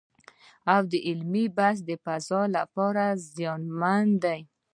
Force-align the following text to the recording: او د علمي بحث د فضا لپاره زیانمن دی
او 0.73 0.81
د 0.91 0.93
علمي 1.07 1.45
بحث 1.57 1.77
د 1.89 1.91
فضا 2.03 2.41
لپاره 2.57 3.03
زیانمن 3.33 4.05
دی 4.23 4.39